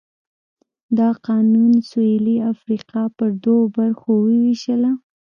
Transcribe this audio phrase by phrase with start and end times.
[0.97, 4.91] دا قانون سوېلي افریقا پر دوو برخو ووېشله.